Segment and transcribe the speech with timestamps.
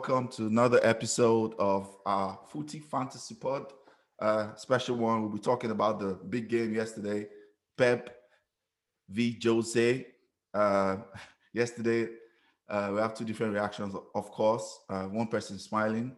[0.00, 3.70] Welcome to another episode of our Footy Fantasy Pod.
[4.18, 5.20] Uh, special one.
[5.20, 7.28] We'll be talking about the big game yesterday,
[7.76, 8.08] Pep
[9.10, 10.06] v Jose.
[10.54, 10.96] Uh,
[11.52, 12.08] yesterday,
[12.66, 14.80] uh, we have two different reactions, of course.
[14.88, 16.16] Uh, one person smiling,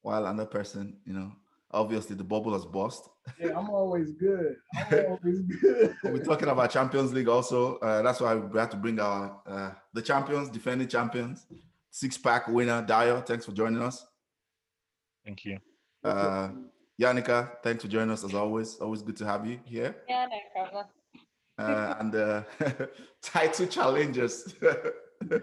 [0.00, 1.30] while another person, you know,
[1.70, 3.08] obviously the bubble has burst.
[3.38, 4.56] Yeah, I'm always good.
[4.74, 5.94] I'm always good.
[6.02, 7.76] We're talking about Champions League also.
[7.76, 11.46] Uh, that's why we have to bring our uh, the champions, defending champions,
[11.92, 13.24] six pack winner Dayo.
[13.24, 14.04] Thanks for joining us.
[15.24, 15.58] Thank you.
[16.02, 16.48] Uh,
[17.00, 18.76] Yannicka, thanks for joining us as always.
[18.76, 19.94] Always good to have you here.
[20.08, 20.86] Yeah, no problem.
[21.58, 22.42] Uh, and uh,
[23.22, 24.54] title challengers,
[25.20, 25.42] the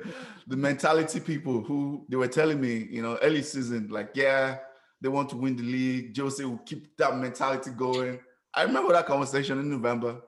[0.57, 4.57] mentality people who they were telling me, you know, early season, like, yeah,
[5.01, 6.17] they want to win the league.
[6.17, 8.19] Jose will keep that mentality going.
[8.53, 10.19] I remember that conversation in November.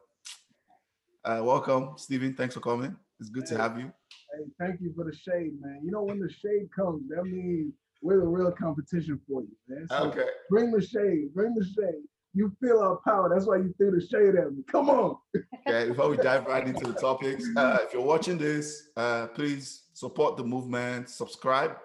[1.26, 2.34] Uh, welcome, Stephen.
[2.36, 2.96] Thanks for coming.
[3.20, 3.92] It's good to have you.
[4.34, 5.82] Hey, thank you for the shade, man.
[5.84, 9.88] You know, when the shade comes, that means we're the real competition for you, man.
[9.90, 10.28] So Okay.
[10.50, 12.04] bring the shade, bring the shade.
[12.34, 13.30] You feel our power.
[13.30, 14.64] That's why you threw the shade at me.
[14.72, 15.18] Come on.
[15.68, 19.84] Okay, before we dive right into the topics, uh, if you're watching this, uh, please
[19.94, 21.78] support the movement, subscribe,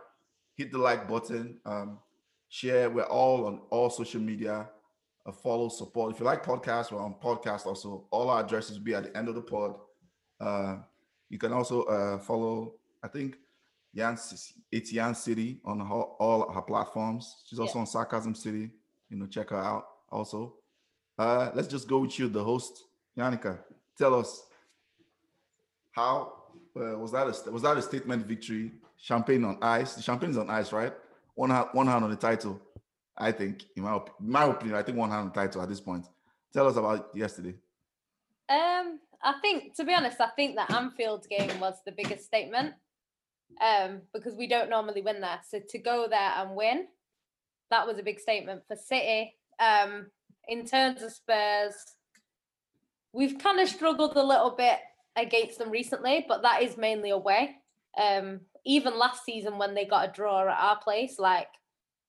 [0.56, 1.98] hit the like button, um,
[2.48, 2.88] share.
[2.88, 4.70] We're all on all social media.
[5.26, 6.14] Uh, follow, support.
[6.14, 8.06] If you like podcasts, we're on podcast also.
[8.10, 9.74] All our addresses will be at the end of the pod.
[10.40, 10.76] Uh,
[11.28, 13.36] you can also uh, follow, I think,
[13.94, 14.18] Yan,
[14.70, 17.36] it's Yan City on all, all her platforms.
[17.46, 18.70] She's also on Sarcasm City.
[19.08, 20.54] You know, check her out also.
[21.18, 22.84] Uh, let's just go with you, the host,
[23.16, 23.58] Yannicka.
[23.96, 24.46] Tell us
[25.92, 26.32] how
[26.76, 27.26] uh, was that?
[27.26, 28.72] A, was that a statement victory?
[28.98, 29.94] Champagne on ice.
[29.94, 30.92] The champagne's on ice, right?
[31.34, 32.60] One hand, one hand on the title.
[33.16, 35.68] I think, in my, op- my opinion, I think one hand on the title at
[35.70, 36.04] this point.
[36.52, 37.54] Tell us about yesterday.
[38.48, 42.74] Um, I think to be honest, I think the Anfield game was the biggest statement.
[43.60, 45.40] Um, because we don't normally win there.
[45.48, 46.88] So to go there and win,
[47.70, 49.34] that was a big statement for City.
[49.58, 50.06] Um,
[50.46, 51.74] in terms of Spurs,
[53.12, 54.78] we've kind of struggled a little bit
[55.16, 57.56] against them recently, but that is mainly away.
[57.98, 61.48] Um, even last season when they got a draw at our place, like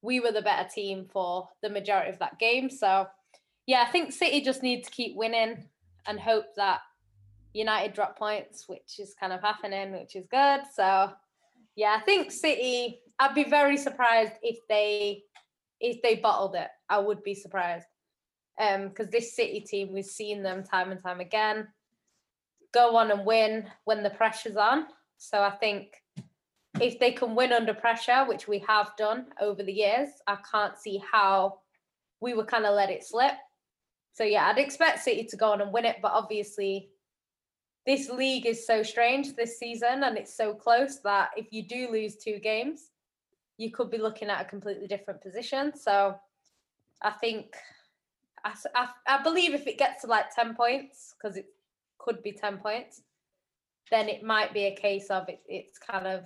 [0.02, 2.70] we were the better team for the majority of that game.
[2.70, 3.08] So
[3.66, 5.66] yeah, I think City just need to keep winning
[6.06, 6.80] and hope that
[7.58, 10.62] United drop points, which is kind of happening, which is good.
[10.74, 11.12] So
[11.76, 13.00] yeah, I think City.
[13.20, 15.24] I'd be very surprised if they
[15.80, 16.70] if they bottled it.
[16.90, 17.88] I would be surprised.
[18.60, 21.68] Um, because this City team, we've seen them time and time again
[22.74, 24.88] go on and win when the pressure's on.
[25.18, 25.94] So I think
[26.80, 30.78] if they can win under pressure, which we have done over the years, I can't
[30.78, 31.60] see how
[32.20, 33.34] we would kind of let it slip.
[34.14, 36.90] So yeah, I'd expect City to go on and win it, but obviously
[37.88, 41.90] this league is so strange this season and it's so close that if you do
[41.90, 42.92] lose two games,
[43.58, 45.72] you could be looking at a completely different position.
[45.74, 46.16] So
[47.02, 47.56] I think
[48.44, 48.54] I
[49.08, 51.46] I believe if it gets to like 10 points, because it
[51.98, 53.02] could be 10 points,
[53.90, 56.26] then it might be a case of it, it's kind of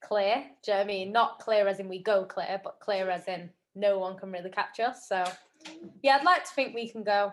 [0.00, 0.44] clear.
[0.62, 1.12] Do you know I mean?
[1.12, 4.50] Not clear as in we go clear, but clear as in no one can really
[4.50, 5.08] catch us.
[5.08, 5.24] So
[6.04, 7.32] yeah, I'd like to think we can go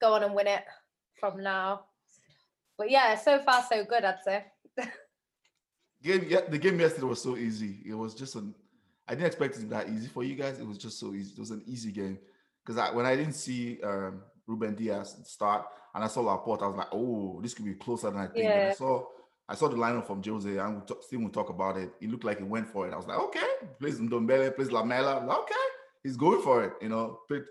[0.00, 0.62] go on and win it
[1.22, 1.84] from now.
[2.76, 4.44] But yeah, so far so good, I'd say.
[6.02, 7.76] Game, yeah, the game yesterday was so easy.
[7.86, 8.52] It was just an.
[9.06, 10.58] I didn't expect it to be that easy for you guys.
[10.58, 11.32] It was just so easy.
[11.36, 12.18] It was an easy game
[12.64, 16.66] because I, when I didn't see um, Ruben Dias start and I saw Laporte, I
[16.66, 18.46] was like, oh, this could be closer than I think.
[18.46, 19.04] And I saw
[19.48, 21.92] I saw the lineup from Jose and we talk, still we talk about it.
[22.00, 22.92] It looked like he went for it.
[22.92, 23.46] I was like, okay,
[23.78, 25.24] plays Ndombele, plays Lamela.
[25.42, 25.54] Okay,
[26.02, 26.72] he's going for it.
[26.80, 27.42] You know, but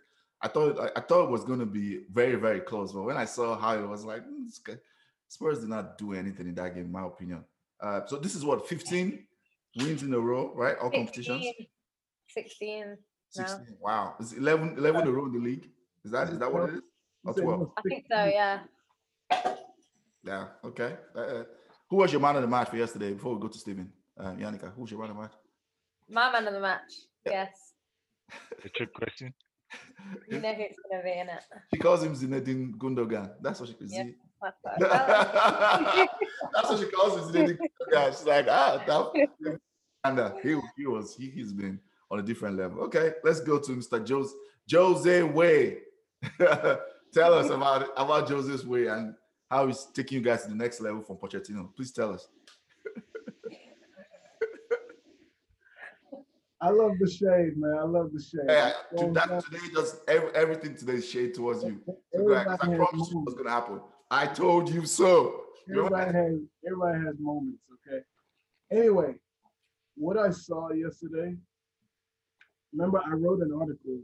[0.44, 2.92] I thought I, I thought it was going to be very very close.
[2.92, 4.62] But when I saw how it was like, "Hmm, this
[5.28, 7.46] Spurs did not do anything in that game, in my opinion.
[7.80, 9.26] Uh, so this is what 15
[9.78, 10.76] wins in a row, right?
[10.82, 11.46] All competitions.
[12.28, 12.98] 16.
[13.30, 13.76] 16 no.
[13.80, 15.70] Wow, it's 11, 11 in a row in the league.
[16.04, 16.82] Is that is that what it is?
[17.24, 17.72] Or 12?
[17.78, 18.60] I think so, yeah.
[20.24, 20.48] Yeah.
[20.66, 20.98] Okay.
[21.16, 21.44] Uh, uh,
[21.90, 23.14] who was your man of the match for yesterday?
[23.14, 25.32] Before we go to Steven, uh, Yannicka, who was your man of the match?
[26.10, 26.92] My man of the match.
[27.26, 27.32] Yeah.
[27.32, 27.74] Yes.
[28.64, 29.34] The trick question.
[30.30, 31.44] You know who it's gonna be in it.
[31.74, 33.34] She calls him Zinedine Gundogan.
[33.42, 34.04] That's what she can Yeah.
[34.04, 34.16] see.
[34.42, 34.92] That's what
[36.54, 37.60] That's what she calls him Zinedine
[37.94, 38.08] Gundogan.
[38.18, 39.60] She's like, ah, that,
[40.04, 41.80] and uh, he, he was he, he's been
[42.10, 42.82] on a different level.
[42.84, 44.08] Okay, let's go to Mr.
[44.10, 44.34] Jose
[44.72, 45.78] Jose Way.
[47.14, 49.16] tell us about about Jose's way and
[49.50, 51.74] how he's taking you guys to the next level from Pochettino.
[51.76, 52.28] Please tell us.
[56.62, 57.76] I love the shade, man.
[57.80, 58.48] I love the shade.
[58.48, 61.82] Hey, I- that, today, just every, everything today is shade towards you.
[62.16, 63.34] So I has you moments.
[63.34, 63.82] gonna happen.
[64.12, 65.46] I told you so.
[65.70, 66.36] Everybody has
[66.66, 68.02] everybody has moments, okay?
[68.72, 69.16] Anyway,
[69.96, 71.36] what I saw yesterday,
[72.74, 74.02] remember I wrote an article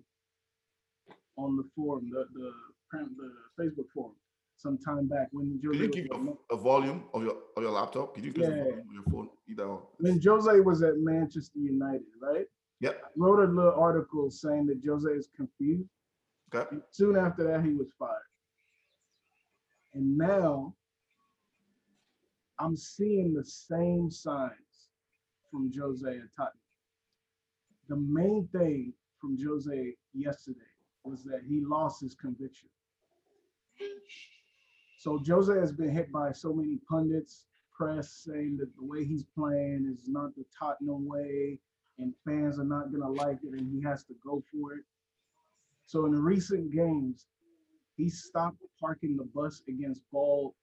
[1.37, 2.53] on the forum, the the,
[2.91, 4.15] the Facebook forum,
[4.57, 7.35] some time back when Can Jose you was give at a, a volume of your
[7.55, 8.15] of your laptop?
[8.15, 8.63] Can you increase the Yeah.
[8.63, 9.29] volume of your phone?
[9.49, 9.63] Either.
[9.65, 9.87] or.
[9.99, 12.45] when Jose was at Manchester United, right?
[12.81, 13.01] Yep.
[13.05, 15.89] I wrote a little article saying that Jose is confused.
[16.53, 16.67] Okay.
[16.71, 18.11] And soon after that, he was fired.
[19.93, 20.73] And now
[22.59, 24.89] I'm seeing the same signs
[25.51, 26.59] from Jose at Tottenham.
[27.89, 30.59] The main thing from Jose yesterday
[31.03, 32.69] was that he lost his conviction.
[34.97, 39.25] So Jose has been hit by so many pundits, press saying that the way he's
[39.37, 41.59] playing is not the Tottenham way,
[41.99, 44.83] and fans are not gonna like it, and he has to go for it.
[45.85, 47.27] So in the recent games,
[47.95, 50.55] he stopped parking the bus against ball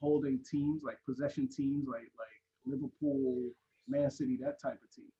[0.00, 3.50] holding teams like possession teams like like Liverpool,
[3.86, 5.10] Man City, that type of team.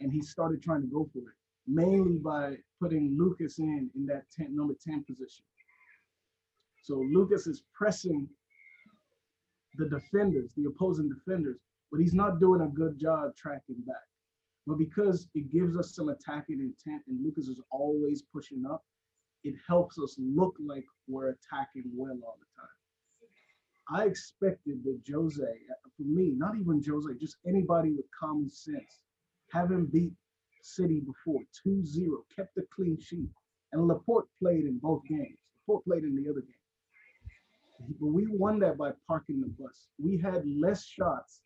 [0.00, 4.24] And he started trying to go for it, mainly by putting Lucas in in that
[4.30, 5.44] 10, number 10 position.
[6.82, 8.28] So Lucas is pressing
[9.76, 11.58] the defenders, the opposing defenders,
[11.90, 13.96] but he's not doing a good job tracking back.
[14.66, 18.84] But because it gives us some attacking intent and Lucas is always pushing up,
[19.42, 24.02] it helps us look like we're attacking well all the time.
[24.02, 25.42] I expected that Jose,
[25.96, 29.00] for me, not even Jose, just anybody with common sense,
[29.50, 30.12] having beat
[30.62, 33.30] City before 2 0, kept a clean sheet.
[33.72, 35.38] And Laporte played in both games.
[35.66, 36.59] Laporte played in the other game.
[38.00, 39.88] But we won that by parking the bus.
[39.98, 41.40] We had less shots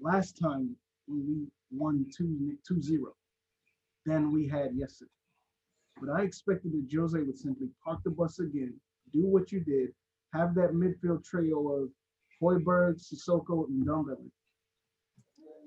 [0.00, 0.76] last time
[1.06, 3.14] when we won 2 0
[4.06, 5.10] than we had yesterday.
[6.00, 8.74] But I expected that Jose would simply park the bus again,
[9.12, 9.90] do what you did,
[10.32, 11.90] have that midfield trio of
[12.40, 14.30] Hojbjerg, Sissoko, and Ndombele,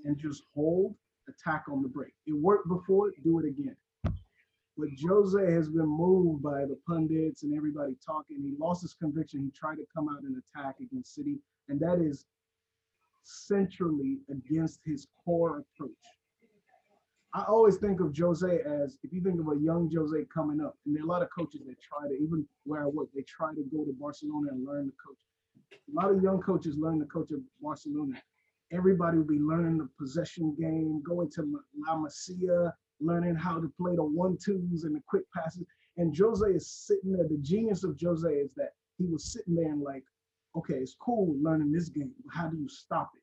[0.03, 0.95] and just hold,
[1.29, 2.13] attack on the break.
[2.27, 3.75] It worked before, do it again.
[4.77, 8.41] But Jose has been moved by the pundits and everybody talking.
[8.41, 9.41] He lost his conviction.
[9.41, 11.37] He tried to come out and attack against City,
[11.69, 12.25] and that is
[13.23, 15.91] centrally against his core approach.
[17.33, 20.77] I always think of Jose as if you think of a young Jose coming up,
[20.85, 23.23] and there are a lot of coaches that try to, even where I work, they
[23.23, 25.17] try to go to Barcelona and learn the coach.
[25.73, 28.21] A lot of young coaches learn the coach of Barcelona.
[28.71, 33.71] Everybody will be learning the possession game, going to La- La Masia, learning how to
[33.79, 35.65] play the one twos and the quick passes.
[35.97, 37.27] And Jose is sitting there.
[37.27, 40.03] The genius of Jose is that he was sitting there and like,
[40.55, 42.11] okay, it's cool learning this game.
[42.31, 43.21] How do you stop it?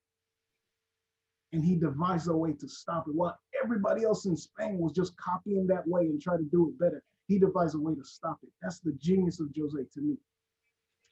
[1.52, 3.14] and he devised a way to stop it.
[3.14, 6.78] While everybody else in Spain was just copying that way and trying to do it
[6.78, 8.48] better, he devised a way to stop it.
[8.62, 10.16] That's the genius of Jose to me.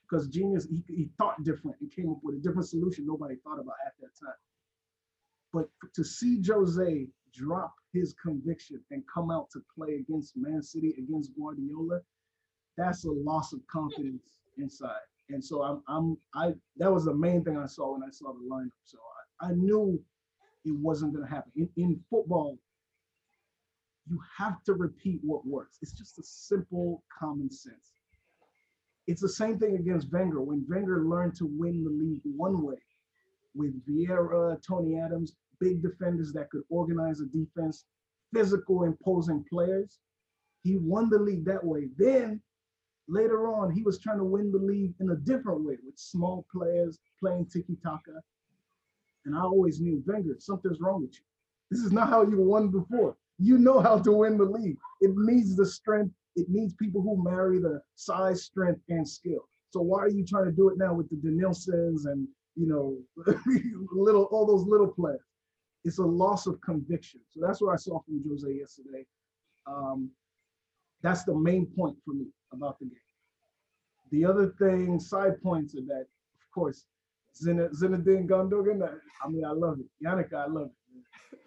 [0.02, 3.60] Because genius, he, he thought different and came up with a different solution nobody thought
[3.60, 4.34] about at that time.
[5.52, 10.94] But to see Jose drop his conviction and come out to play against Man City,
[10.98, 12.00] against Guardiola,
[12.76, 14.22] that's a loss of confidence
[14.58, 15.00] inside.
[15.28, 18.32] And so I'm, I'm, I, that was the main thing I saw when I saw
[18.32, 18.70] the lineup.
[18.84, 18.98] So
[19.40, 20.02] I, I knew
[20.64, 21.52] it wasn't going to happen.
[21.56, 22.58] In, in football,
[24.08, 25.78] you have to repeat what works.
[25.82, 27.92] It's just a simple common sense.
[29.06, 30.40] It's the same thing against Wenger.
[30.40, 32.78] When Wenger learned to win the league one way
[33.54, 37.84] with Vieira, Tony Adams, big defenders that could organize a defense,
[38.34, 39.98] physical, imposing players,
[40.62, 41.88] he won the league that way.
[41.96, 42.40] Then
[43.08, 46.44] later on, he was trying to win the league in a different way with small
[46.52, 48.20] players playing tiki taka.
[49.26, 51.20] And I always knew, Wenger, something's wrong with you.
[51.70, 53.16] This is not how you won before.
[53.38, 54.78] You know how to win the league.
[55.00, 56.14] It needs the strength.
[56.36, 59.48] It needs people who marry the size, strength, and skill.
[59.70, 62.26] So why are you trying to do it now with the Denilsons and
[62.56, 62.98] you know
[63.92, 65.20] little all those little players?
[65.84, 67.20] It's a loss of conviction.
[67.28, 69.06] So that's what I saw from Jose yesterday.
[69.66, 70.10] Um,
[71.02, 72.98] that's the main point for me about the game.
[74.10, 76.84] The other thing, side points are that, of course,
[77.40, 78.82] Zine- Zinedine Gundogan.
[78.86, 79.86] I- I mean, I love it.
[80.04, 81.04] Yannick, I love it.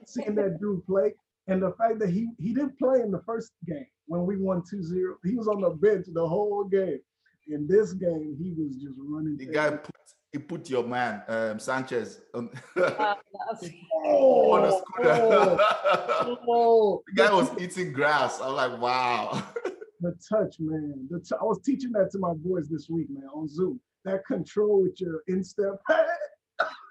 [0.07, 1.13] Seeing that dude play,
[1.47, 4.61] and the fact that he he didn't play in the first game when we won
[4.63, 5.15] 2-0.
[5.23, 6.99] He was on the bench the whole game.
[7.47, 9.35] In this game, he was just running.
[9.37, 9.92] The things.
[10.33, 13.17] Guy put he put your man um, Sanchez on, Uh, that
[13.51, 15.09] was- on the Oh, scooter.
[15.09, 18.39] oh, oh, the guy was eating grass.
[18.41, 19.43] I was like, wow.
[20.01, 21.07] the touch, man.
[21.09, 23.79] The t- I was teaching that to my boys this week, man, on Zoom.
[24.05, 25.81] That control with your instep.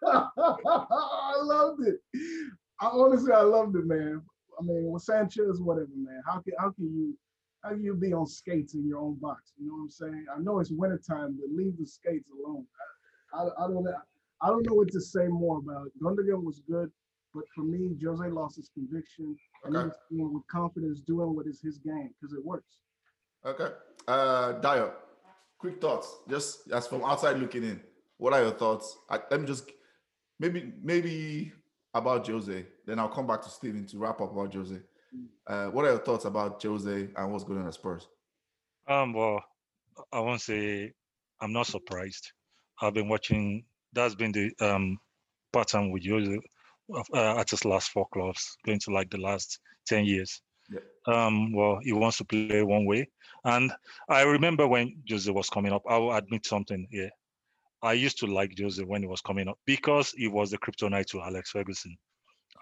[0.07, 2.01] I loved it.
[2.81, 4.23] I honestly, I loved it, man.
[4.59, 6.23] I mean, with Sanchez, whatever, man.
[6.27, 7.17] How can how can you
[7.63, 9.53] how can you be on skates in your own box?
[9.59, 10.25] You know what I'm saying?
[10.35, 12.65] I know it's wintertime, but leave the skates alone.
[12.81, 12.85] I,
[13.35, 13.95] I, I don't know.
[14.41, 15.87] I don't know what to say more about.
[15.87, 15.93] it.
[16.03, 16.91] Gundogan was good.
[17.35, 19.37] But for me, Jose lost his conviction.
[19.65, 19.87] And Okay.
[20.11, 22.77] he's doing with confidence, doing what is his game because it works.
[23.45, 23.69] Okay.
[24.07, 24.93] Uh, Dayo,
[25.59, 26.15] quick thoughts.
[26.29, 27.81] Just as from outside looking in,
[28.19, 28.99] what are your thoughts?
[29.09, 29.71] I, let me just
[30.39, 31.53] maybe maybe
[31.95, 32.67] about Jose.
[32.87, 34.79] Then I'll come back to Steven to wrap up about Jose.
[35.47, 38.09] Uh, what are your thoughts about Jose and what's going on at Spurs?
[38.89, 39.43] Um, well,
[40.12, 40.93] I won't say
[41.41, 42.33] I'm not surprised.
[42.81, 43.64] I've been watching.
[43.93, 44.99] That's been the um
[45.52, 46.38] pattern with Jose
[47.14, 50.41] uh, at his last four clubs, going to like the last ten years.
[51.07, 53.09] Um, well, he wants to play one way,
[53.45, 53.73] and
[54.09, 55.83] I remember when Jose was coming up.
[55.88, 57.11] I will admit something here.
[57.83, 61.07] I used to like Jose when he was coming up because he was the kryptonite
[61.07, 61.97] to Alex Ferguson.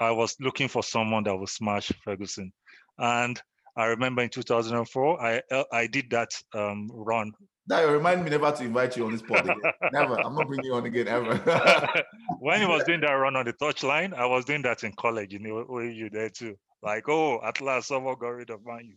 [0.00, 2.50] I was looking for someone that would smash Ferguson,
[2.98, 3.40] and
[3.76, 7.32] I remember in 2004, I uh, I did that um, run.
[7.70, 9.60] Dayo, remind me never to invite you on this pod again.
[9.92, 10.18] never.
[10.18, 11.36] I'm not bringing you on again ever.
[12.40, 15.32] when he was doing that run on the touchline, I was doing that in college.
[15.32, 16.56] You know, you there too.
[16.82, 18.96] Like, oh, at last someone got rid of Man U.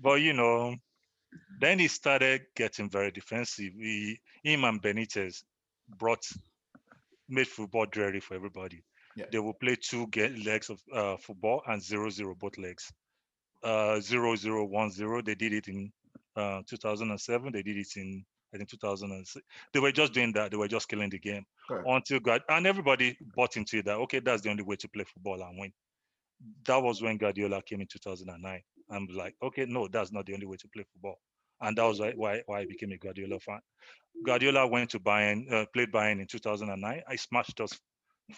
[0.00, 0.74] But you know,
[1.60, 3.72] then he started getting very defensive.
[3.78, 5.42] He, him and Benitez
[5.98, 6.24] brought
[7.28, 8.82] made football dreary for everybody.
[9.16, 9.26] Yeah.
[9.30, 12.90] They will play two get legs of uh, football and zero zero both legs.
[13.62, 15.20] Uh, zero zero one zero.
[15.20, 15.92] They did it in
[16.38, 17.52] uh, 2007.
[17.52, 19.44] They did it in I think 2006.
[19.74, 20.50] They were just doing that.
[20.50, 21.44] They were just killing the game
[21.86, 25.04] until God and everybody bought into it that okay, that's the only way to play
[25.04, 25.72] football and win.
[26.66, 28.62] That was when Guardiola came in 2009.
[28.90, 31.18] I'm like, okay, no, that's not the only way to play football,
[31.60, 33.60] and that was why why, why I became a Guardiola fan.
[34.24, 37.02] Guardiola went to Bayern, uh, played Bayern in 2009.
[37.06, 37.72] I smashed us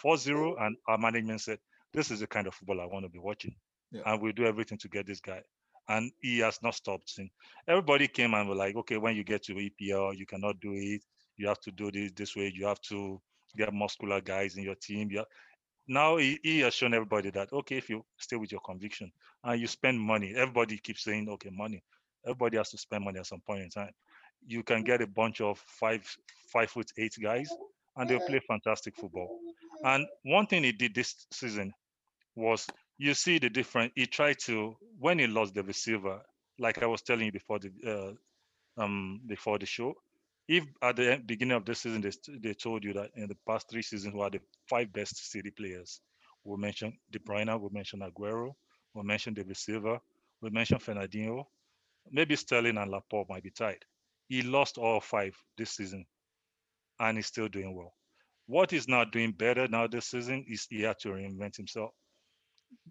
[0.04, 1.58] 4-0, and our management said,
[1.92, 3.54] "This is the kind of football I want to be watching,
[3.92, 4.02] Yeah.
[4.06, 5.42] and we'll do everything to get this guy."
[5.88, 7.30] And he has not stopped since.
[7.68, 11.02] Everybody came and were like, "Okay, when you get to EPL, you cannot do it.
[11.36, 12.52] You have to do this this way.
[12.54, 13.20] You have to
[13.56, 15.24] get muscular guys in your team." You
[15.88, 19.10] now he, he has shown everybody that okay, if you stay with your conviction
[19.44, 21.82] and you spend money, everybody keeps saying, "Okay, money."
[22.24, 23.92] Everybody has to spend money at some point in time.
[24.46, 26.02] You can get a bunch of five
[26.52, 27.50] five foot eight guys,
[27.96, 29.40] and they'll play fantastic football.
[29.84, 31.72] And one thing he did this season
[32.36, 32.66] was
[33.00, 33.92] you see the difference.
[33.96, 36.22] He tried to when he lost David Silva,
[36.58, 37.72] like I was telling you before the
[38.78, 39.94] uh, um before the show.
[40.48, 43.70] If at the beginning of this season they, they told you that in the past
[43.70, 46.02] three seasons who are the five best City players,
[46.44, 48.52] we mentioned De Bruyne, we mentioned Aguero,
[48.94, 50.00] we mentioned David Silva,
[50.42, 51.44] we mentioned Fernandinho,
[52.10, 53.84] maybe Sterling and Laporte might be tied.
[54.28, 56.04] He lost all five this season,
[57.00, 57.94] and he's still doing well.
[58.46, 61.92] What he's now doing better now this season is he had to reinvent himself.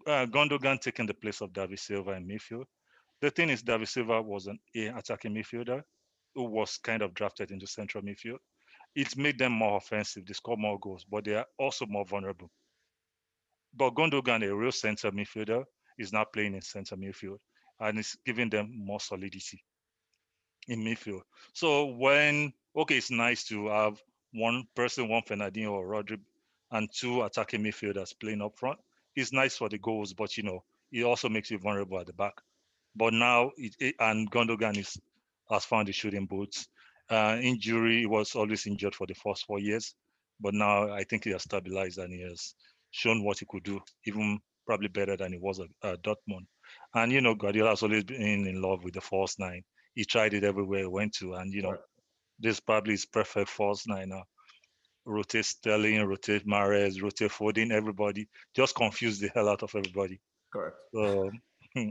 [0.06, 2.64] Uh, Gundogan taking the place of David Silva in midfield.
[3.20, 5.82] The thing is, David Silva was an attacking midfielder
[6.34, 8.38] who was kind of drafted into central midfield.
[8.94, 10.26] It made them more offensive.
[10.26, 12.50] They score more goals, but they are also more vulnerable.
[13.74, 15.64] But Gundogan, a real center midfielder,
[15.98, 17.38] is now playing in center midfield
[17.78, 19.62] and it's giving them more solidity
[20.68, 21.22] in midfield.
[21.54, 24.00] So when okay, it's nice to have
[24.32, 26.18] one person, one Fernandinho or Rodri,
[26.70, 28.78] and two attacking midfielders playing up front.
[29.20, 32.12] It's nice for the goals, but you know, it also makes you vulnerable at the
[32.14, 32.34] back.
[32.96, 34.98] But now it, it- and Gundogan is
[35.50, 36.68] has found the shooting boots.
[37.10, 39.94] Uh, injury, he was always injured for the first four years,
[40.40, 42.54] but now I think he has stabilized and he has
[42.92, 46.46] shown what he could do, even probably better than he was at uh, Dortmund.
[46.94, 49.62] And you know, Guardiola has always been in love with the false nine.
[49.94, 51.80] He tried it everywhere he went to, and you know, Right.
[52.40, 54.24] this probably is perfect false nine now.
[55.06, 58.28] Rotate Sterling, rotate Mahrez, rotate Foden, everybody.
[58.54, 60.20] Just confuse the hell out of everybody.
[60.52, 60.76] Correct.
[60.94, 61.30] So,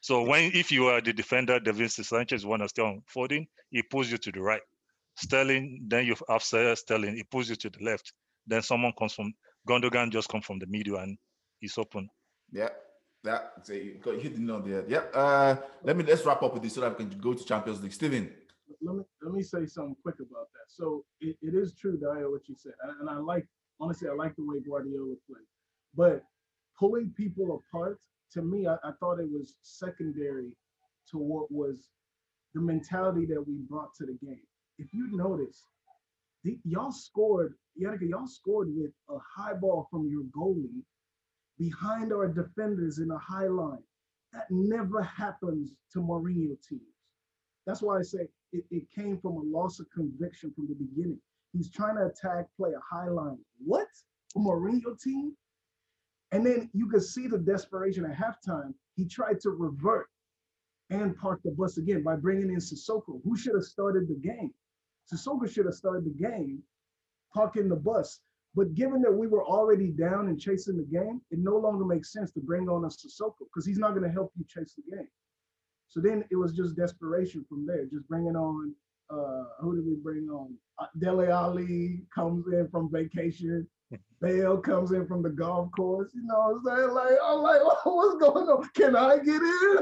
[0.00, 3.82] so when if you are the defender, Davinson Sanchez want to stay on Foden, he
[3.82, 4.62] pulls you to the right.
[5.16, 8.12] Sterling, then you have Sterling, he pulls you to the left.
[8.46, 9.32] Then someone comes from
[9.68, 11.18] Gundogan, just come from the middle and
[11.60, 12.08] he's open.
[12.50, 12.70] Yeah.
[13.24, 13.40] Yeah.
[13.62, 14.84] So you got you hit the note there.
[14.88, 15.12] Yep.
[15.14, 17.82] Uh, let me let's wrap up with this so that we can go to Champions
[17.82, 17.92] League.
[17.92, 18.32] Steven.
[18.82, 20.68] Let me let me say something quick about that.
[20.68, 23.46] So it, it is true, Dayo, what you said, and, I like
[23.80, 25.46] honestly, I like the way Guardiola played,
[25.94, 26.24] but
[26.78, 27.98] pulling people apart
[28.32, 30.50] to me, I, I thought it was secondary
[31.10, 31.90] to what was
[32.54, 34.42] the mentality that we brought to the game.
[34.78, 35.64] If you notice,
[36.44, 40.82] the, y'all scored, Yannicka, y'all scored with a high ball from your goalie
[41.58, 43.82] behind our defenders in a high line.
[44.32, 46.82] That never happens to Mourinho teams.
[47.66, 51.20] That's why I say it, it came from a loss of conviction from the beginning.
[51.52, 53.38] He's trying to attack, play a high line.
[53.64, 53.88] What?
[54.36, 55.36] A Mourinho team?
[56.32, 58.72] And then you could see the desperation at halftime.
[58.94, 60.08] He tried to revert
[60.90, 64.52] and park the bus again by bringing in Sissoko, who should have started the game.
[65.12, 66.62] Sissoko should have started the game,
[67.34, 68.20] parking the bus.
[68.54, 72.12] But given that we were already down and chasing the game, it no longer makes
[72.12, 74.96] sense to bring on a Sissoko because he's not going to help you chase the
[74.96, 75.08] game.
[75.90, 78.74] So then it was just desperation from there, just bringing on
[79.10, 80.54] uh, who did we bring on?
[80.78, 83.66] Uh, Dele Alli comes in from vacation.
[84.20, 86.12] Bale comes in from the golf course.
[86.14, 86.94] You know what I'm saying?
[86.94, 88.68] Like, I'm like, oh, what's going on?
[88.76, 89.78] Can I get in?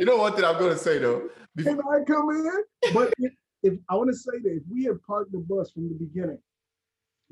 [0.00, 1.28] You know one thing I'm going to say though.
[1.54, 2.92] Before, Can I come in?
[2.92, 5.88] But if, if I want to say that if we had parked the bus from
[5.88, 6.38] the beginning,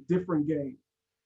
[0.08, 0.76] different game.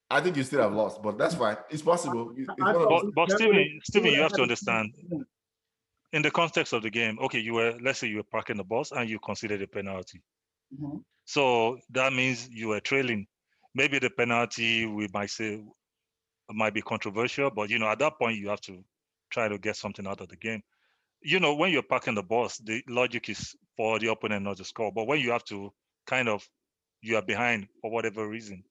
[0.09, 1.57] I think you still have lost, but that's fine.
[1.69, 2.33] It's possible.
[2.35, 4.43] It's I one of thought those- But- but that Steven- Steven, you have to a
[4.43, 4.91] understand.
[6.13, 8.63] In the context of the game, okay, you were let's say you were parking the
[8.63, 10.21] bus and you considered a penalty.
[10.71, 11.03] Mhm.
[11.25, 13.27] So that means you were trailing.
[13.73, 15.63] Maybe the penalty we might say
[16.51, 18.83] might be controversial, but you know, at that point you have to
[19.29, 20.63] try to get something out of the game.
[21.21, 24.65] You know, when you're parking the bus, the logic is for the opponent not to
[24.65, 24.91] score.
[24.91, 25.73] But when you have to
[26.05, 26.47] kind of
[27.01, 28.63] you are behind for whatever reason,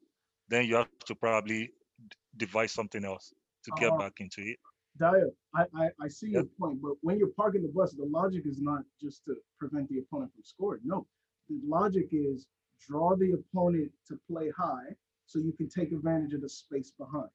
[0.49, 1.49] then you have to probably
[1.87, 3.21] d- devise something else
[3.65, 4.59] to get Uh, back into it.
[5.01, 8.43] Dayo, I, I, I see your point, but when you're parking the bus, the logic
[8.47, 10.83] is not just to prevent the opponent from scoring.
[10.85, 11.07] No,
[11.49, 12.47] the logic is
[12.87, 14.95] draw the opponent to play high
[15.27, 17.31] so you can take advantage of the space behind.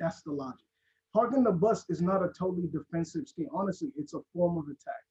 [0.00, 0.66] That's the logic.
[1.14, 3.48] Parking the bus is not a totally defensive scheme.
[3.52, 5.02] Honestly, it's a form of attack.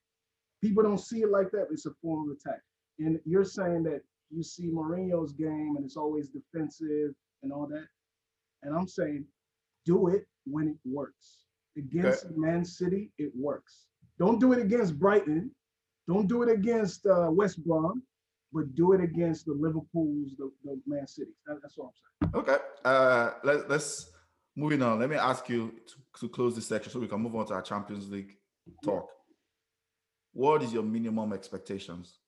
[0.62, 1.68] People don't see it like that.
[1.70, 2.62] but It's a form of attack.
[3.00, 7.88] And you're saying that you see Mourinho's game and it's always defensive and all that.
[8.64, 9.26] And I'm saying,
[9.86, 11.46] do it when it works.
[11.78, 13.86] Against Man City, it works.
[14.20, 15.50] Don't do it against Brighton.
[16.08, 18.04] Don't do it against uh, West Brom,
[18.52, 21.34] but do it against the Liverpools, the, the Man Cities.
[21.48, 22.44] That- that's all I'm saying.
[22.44, 22.64] Okay.
[22.86, 24.12] Uh, let, let's
[24.56, 25.00] moving on.
[25.00, 27.54] Let me ask you to, to close this section so we can move on to
[27.56, 28.38] our Champions League
[28.84, 29.08] talk.
[30.34, 32.20] What is your minimum expectations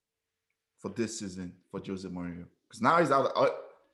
[0.80, 2.46] for this season for Jose Mourinho?
[2.68, 3.32] Because now he's out.
[3.36, 3.50] Uh,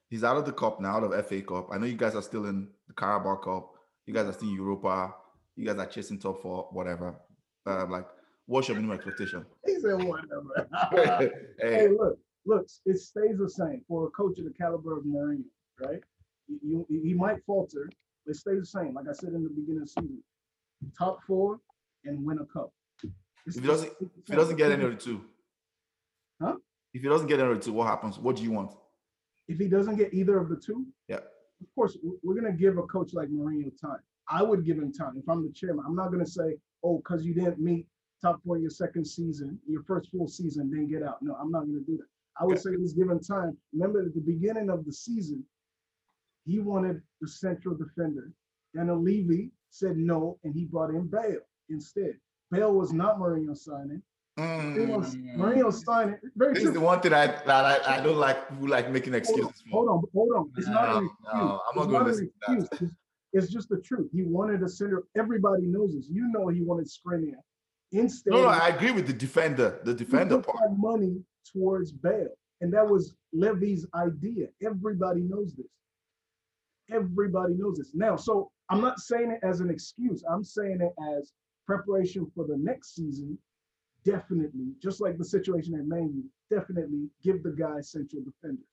[0.09, 1.67] he's out of the cup now, out of FA Cup.
[1.71, 3.71] I know you guys are still in the Carabao Cup.
[4.05, 5.13] You guys are still in Europa.
[5.55, 7.15] You guys are chasing top four, whatever.
[7.65, 8.05] Uh, like,
[8.45, 9.45] what's your minimum expectation?
[9.65, 10.67] He said whatever.
[11.59, 15.03] hey, hey, look, look, it stays the same for a coach of the caliber of
[15.03, 15.43] Mourinho,
[15.79, 15.99] right?
[16.47, 17.89] You, you, he might falter,
[18.25, 18.93] but it stays the same.
[18.93, 20.23] Like I said in the beginning of the season,
[20.97, 21.59] top four
[22.05, 22.71] and win a cup.
[23.45, 25.21] It's If he doesn't- if he doesn't get any of the two,
[26.41, 26.55] Huh?
[26.93, 28.17] If he doesn't get any of the two, what happens?
[28.17, 28.71] What do you want?
[29.47, 31.17] if he doesn't get either of the two, Yeah.
[31.17, 33.99] of course, we're gonna give a coach like Mourinho time.
[34.31, 35.83] I would give him time if I'm the chairman.
[35.85, 37.85] I'm not gonna say, oh, because you didn't meet
[38.21, 41.21] top four your second season, your first full season, then get out.
[41.21, 42.05] No, I'm not gonna do that.
[42.39, 43.57] I would say he's given time.
[43.73, 45.43] Remember at the beginning of the season,
[46.45, 48.31] he wanted the central defender.
[48.75, 52.13] Daniel Levy said no, and he brought in Bale instead.
[52.51, 54.01] Bale was not Mourinho signing.
[54.39, 54.75] Mm.
[55.37, 56.17] Mourinho's signing.
[56.35, 59.13] Very This is the one thing I that I, I don't like who like making
[59.13, 60.51] Hold on, excuses hold on, hold on.
[60.57, 61.17] It's not an excuse.
[61.33, 62.91] no, I'm not It's gonna an listen to that.
[63.33, 64.09] It's, just the truth.
[64.11, 65.03] He wanted a center.
[65.17, 66.07] Everybody knows this.
[66.09, 67.35] You know he wanted Skriniar.
[67.93, 70.57] Instead, No, no, I agree with the defender, the he defender part.
[70.77, 72.29] money towards Bale,
[72.61, 74.47] and that was Levy's idea.
[74.63, 75.67] Everybody knows this.
[76.91, 77.91] Everybody knows this.
[77.93, 80.23] Now, so I'm not saying it as an excuse.
[80.29, 81.31] I'm saying it as
[81.65, 83.37] preparation for the next season.
[84.03, 86.23] Definitely, just like the situation at Man U,
[86.57, 88.65] definitely give the guy central defenders.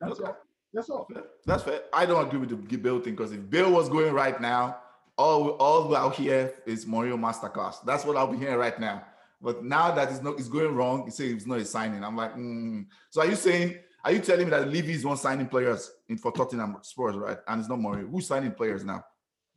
[0.00, 0.28] That's Okay.
[0.30, 0.36] all.
[0.74, 1.08] That's all.
[1.46, 1.82] That's fair.
[1.92, 4.78] I don't agree with the Bill thing because if Bill was going right now,
[5.16, 7.76] all all out here is Mario Masterclass.
[7.86, 9.04] That's what I'll be hearing right now.
[9.40, 11.04] But now that it's not, it's going wrong.
[11.04, 12.02] He says it's not a signing.
[12.02, 12.86] I'm like, mm.
[13.10, 13.76] so are you saying?
[14.04, 17.38] Are you telling me that Levy is one signing players in for Tottenham Spurs, right?
[17.46, 18.06] And it's not Mario.
[18.06, 19.02] Who's signing players now?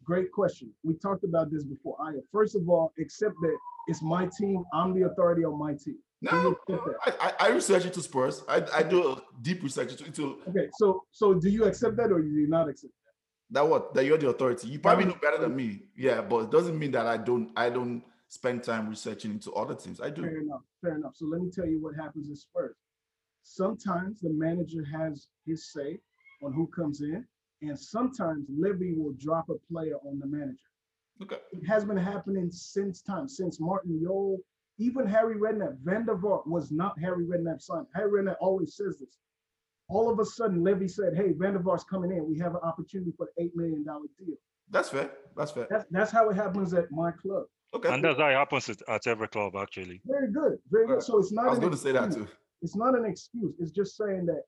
[0.04, 0.72] Great question.
[0.84, 1.98] We talked about this before.
[2.02, 4.64] I first of all accept that it's my team.
[4.74, 5.98] I'm the authority on my team.
[6.24, 6.96] Do No.
[7.06, 8.44] I, I, research into Spurs.
[8.50, 12.22] I, I do a deep research into, Okay, so so do you accept that or
[12.22, 12.94] do you not accept?
[13.52, 14.68] that That what that you're the authority.
[14.68, 15.84] You probably know better than me.
[15.96, 19.76] Yeah, but it doesn't mean that I don't I don't spend time researching into other
[19.76, 20.02] teams.
[20.02, 20.24] I do.
[20.24, 20.62] Fair enough.
[20.82, 21.16] Fair enough.
[21.16, 22.76] So let me tell you what happens in Spurs.
[23.44, 26.00] Sometimes the manager has his say
[26.44, 27.26] on who comes in,
[27.62, 30.58] and sometimes Levy will drop a player on the manager.
[31.22, 31.38] Okay.
[31.52, 34.40] It has been happening since time, since Martin Jol,
[34.78, 35.78] even Harry Redknapp.
[35.84, 37.86] Van der Vaart was not Harry Redknapp son.
[37.96, 39.18] Harry Redknapp always says this.
[39.90, 42.28] All of a sudden, Levy said, "Hey, Van der Vaart's coming in.
[42.28, 44.36] We have an opportunity for an eight million dollar deal."
[44.70, 45.12] That's fair.
[45.36, 45.68] That's fair.
[45.70, 47.46] That's that's how it happens at my club.
[47.74, 47.94] Okay.
[47.94, 50.02] And that's how it happens at, at every club, actually.
[50.06, 51.04] Very good, very good.
[51.04, 51.48] So it's not.
[51.48, 52.28] I was an going to say that excuse.
[52.28, 52.36] too.
[52.62, 53.54] It's not an excuse.
[53.60, 54.44] It's just saying that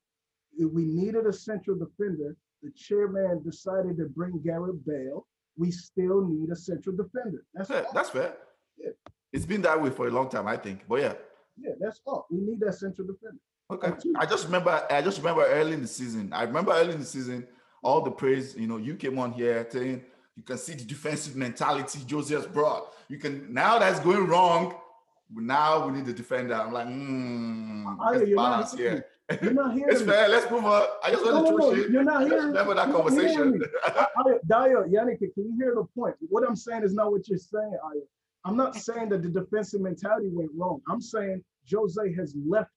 [0.58, 2.36] if we needed a central defender.
[2.62, 5.26] The chairman decided to bring Gareth Bale.
[5.58, 7.46] We still need a central defender.
[7.54, 7.86] That's Fair.
[7.94, 8.36] That's fair.
[8.78, 8.89] Yeah.
[9.32, 10.82] It's been that way for a long time, I think.
[10.88, 11.13] But yeah.
[11.58, 12.26] yeah, that's all.
[12.32, 13.38] We need that central defender.
[13.72, 13.92] Okay.
[14.18, 16.32] I just remember I just remember early in the season.
[16.34, 17.48] I remember early in the season
[17.84, 18.56] all the praise.
[18.56, 20.04] You know, you came on here saying
[20.36, 22.94] you can see the defensive mentality Jose has brought.
[23.08, 24.74] You can now that's going wrong.
[25.32, 26.56] Now we need the defender.
[26.56, 28.28] I'm like, hmm, not hearing
[28.76, 29.06] here.
[29.44, 30.08] You're not hearing It's me.
[30.08, 30.28] fair.
[30.28, 30.88] Let's move on.
[31.04, 31.88] I just No, want to no, no.
[31.89, 32.48] You're not hearing.
[32.48, 33.62] remember that you're not hearing conversation.
[34.48, 36.15] Dayo, Yannick, can you hear the point?
[36.30, 38.02] What I'm saying is not what you're saying, Aya.
[38.45, 40.82] I'm not saying that the defensive mentality went wrong.
[40.89, 42.71] I'm saying Jose has left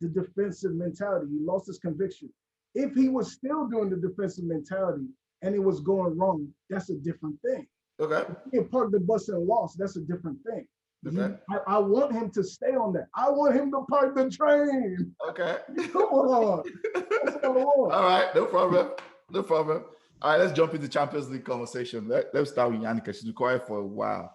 [0.00, 1.26] the defensive mentality.
[1.30, 2.30] He lost his conviction.
[2.74, 5.06] If he was still doing the defensive mentality
[5.42, 7.66] and it was going wrong, that's a different thing.
[8.00, 8.22] Okay.
[8.52, 10.66] If he parked the bus and lost, that's a different thing.
[11.02, 11.34] You- Okay.
[11.50, 13.06] I, I want him to stay on that.
[13.14, 15.14] I want him to park the train.
[15.30, 15.56] Okay.
[15.92, 16.62] Come on.
[16.94, 17.92] That's what I want.
[17.92, 18.90] All right, no problem.
[19.30, 19.84] No problem.
[20.22, 22.08] All right, let's jump into Champions League conversation.
[22.08, 23.14] Let, let's start with Yannicka.
[23.14, 24.34] She's been quiet for a while.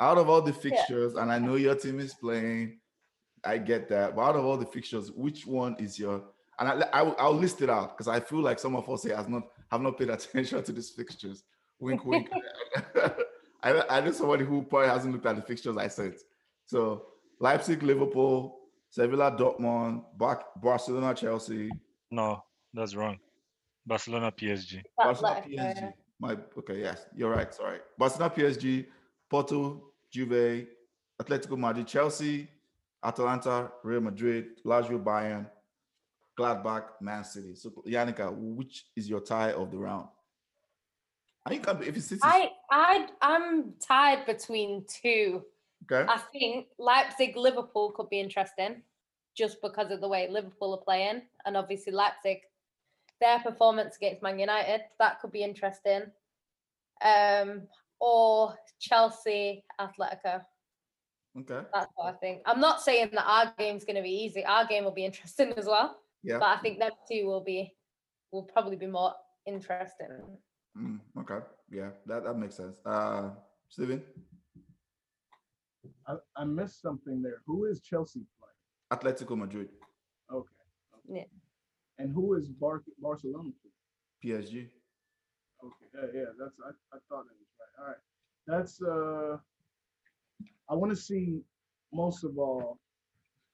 [0.00, 2.78] Out of all the fixtures, and I know your team is playing,
[3.44, 4.16] I get that.
[4.16, 6.22] But out of all the fixtures, which one is your?
[6.58, 9.02] And I, I will- I'll list it out because I feel like some of us
[9.02, 11.44] here has not have not paid attention to these fixtures.
[11.78, 12.28] Wink, wink.
[13.62, 16.16] I, I know somebody who probably hasn't looked at the fixtures I sent.
[16.66, 17.06] So
[17.38, 18.58] Leipzig, Liverpool,
[18.88, 21.70] Sevilla, Dortmund, Bar- Barcelona, Chelsea,
[22.10, 23.18] No, that's wrong.
[23.86, 24.82] Barcelona, PSG.
[24.96, 25.92] Barcelona, PSG.
[26.18, 27.52] My okay, yes, you're right.
[27.54, 28.86] Sorry, Barcelona, PSG,
[29.30, 30.66] Porto, Juve,
[31.20, 32.48] Atletico Madrid, Chelsea,
[33.02, 35.46] Atalanta, Real Madrid, Lazio, Bayern,
[36.38, 37.54] Gladbach, Man City.
[37.54, 40.08] So, Yannicka, which is your tie of the round?
[41.48, 42.20] Can be if it's City.
[42.22, 45.42] I I I'm tied between two.
[45.90, 48.82] okay, I think Leipzig Liverpool could be interesting
[49.34, 52.38] just because of the way Liverpool are playing and obviously Leipzig
[53.20, 56.02] their performance against Man United that could be interesting.
[57.02, 57.62] Um
[58.00, 60.42] or Chelsea Atletico.
[61.38, 62.42] okay, That's what I think.
[62.46, 64.44] I'm not saying that our game's going to be easy.
[64.44, 67.74] Our game will be interesting as well, yeah, but I think them two will be
[68.32, 69.14] will probably be more
[69.46, 70.08] interesting.
[70.78, 72.78] Mm, okay, yeah, that that makes sense.
[72.86, 73.30] Uh,
[73.68, 74.02] Steven,
[76.06, 77.42] I, I missed something there.
[77.46, 78.50] Who is Chelsea playing?
[78.92, 79.68] Atletico Madrid,
[80.32, 80.48] Okay.
[81.08, 81.24] Yeah.
[81.98, 84.42] And who is Bar- Barcelona playing?
[84.42, 84.68] PSG.
[85.62, 87.49] Okay, yeah, yeah, that's I, I thought that was right.
[87.80, 87.96] All right.
[88.46, 89.36] That's uh
[90.68, 91.40] I want to see
[91.92, 92.78] most of all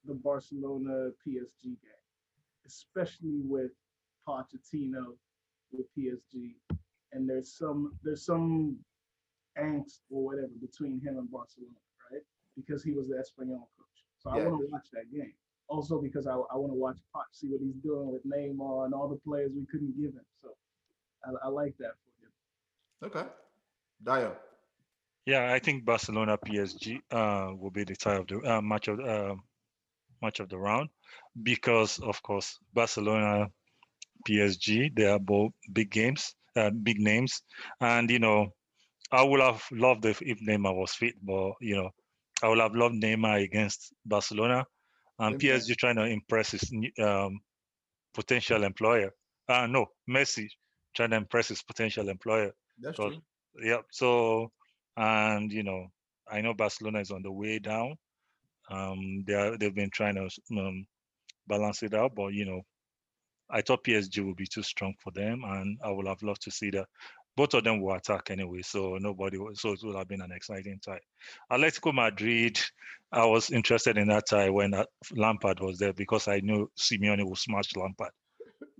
[0.04, 2.04] the Barcelona PSG game,
[2.66, 3.70] especially with
[4.28, 5.14] Pochettino
[5.72, 6.54] with PSG.
[7.12, 8.76] And there's some there's some
[9.58, 11.72] angst or whatever between him and Barcelona,
[12.10, 12.22] right?
[12.56, 14.04] Because he was the Espanyol coach.
[14.18, 15.32] So I want to watch that game.
[15.68, 18.94] Also because I, I want to watch Poch see what he's doing with Neymar and
[18.94, 20.26] all the players we couldn't give him.
[20.42, 20.50] So
[21.24, 23.10] I, I like that for him.
[23.10, 23.28] Okay,
[24.02, 24.36] Dio.
[25.26, 29.00] Yeah, I think Barcelona PSG uh, will be the tie of the uh, match of
[29.00, 29.34] uh,
[30.22, 30.88] match of the round
[31.42, 33.48] because, of course, Barcelona
[34.26, 37.42] PSG they are both big games, uh, big names,
[37.80, 38.52] and you know,
[39.10, 41.90] I would have loved if, if Neymar was fit, but you know,
[42.42, 44.64] I would have loved Neymar against Barcelona,
[45.18, 45.38] and.
[45.40, 46.70] PSG trying to impress his
[47.02, 47.40] um,
[48.14, 49.10] potential employer.
[49.48, 50.46] Uh, no, Messi
[50.94, 52.52] trying to impress his potential employer.
[52.80, 53.22] That's So- true.
[53.62, 53.84] Yep.
[53.90, 54.50] So,
[54.96, 55.86] and you know,
[56.30, 57.96] I know Barcelona is on the way down.
[58.70, 60.86] Um, they are they've been trying to um,
[61.46, 62.62] balance it out, but you know,
[63.50, 66.50] I thought PSG would be too strong for them, and I would have loved to
[66.50, 66.86] see that.
[67.36, 69.38] Both of them will attack anyway, so nobody.
[69.54, 71.00] So it would have been an exciting tie.
[71.52, 72.58] Atletico Madrid.
[73.12, 77.28] I was interested in that tie when uh, Lampard was there because I knew Simeone
[77.28, 78.10] would smash Lampard.